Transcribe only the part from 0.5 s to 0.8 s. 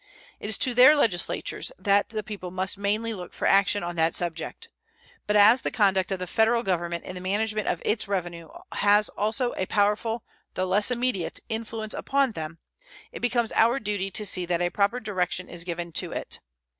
to